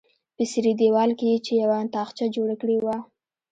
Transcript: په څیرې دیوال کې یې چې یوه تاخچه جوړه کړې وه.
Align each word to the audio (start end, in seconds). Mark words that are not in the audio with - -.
په 0.35 0.43
څیرې 0.51 0.73
دیوال 0.81 1.09
کې 1.17 1.25
یې 1.31 1.37
چې 1.45 1.53
یوه 1.63 1.79
تاخچه 1.95 2.25
جوړه 2.35 2.55
کړې 2.61 2.77
وه. 2.85 2.97